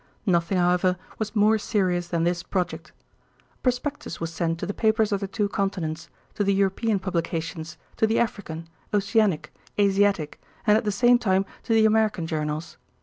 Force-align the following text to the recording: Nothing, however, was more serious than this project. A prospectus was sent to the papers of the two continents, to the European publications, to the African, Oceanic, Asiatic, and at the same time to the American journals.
Nothing, 0.25 0.57
however, 0.57 0.97
was 1.19 1.35
more 1.35 1.59
serious 1.59 2.07
than 2.07 2.23
this 2.23 2.41
project. 2.41 2.91
A 3.53 3.57
prospectus 3.61 4.19
was 4.19 4.33
sent 4.33 4.57
to 4.57 4.65
the 4.65 4.73
papers 4.73 5.11
of 5.11 5.19
the 5.19 5.27
two 5.27 5.47
continents, 5.47 6.09
to 6.33 6.43
the 6.43 6.55
European 6.55 6.97
publications, 6.97 7.77
to 7.97 8.07
the 8.07 8.17
African, 8.17 8.67
Oceanic, 8.95 9.53
Asiatic, 9.79 10.41
and 10.65 10.75
at 10.75 10.85
the 10.85 10.91
same 10.91 11.19
time 11.19 11.45
to 11.61 11.73
the 11.75 11.85
American 11.85 12.25
journals. 12.25 12.77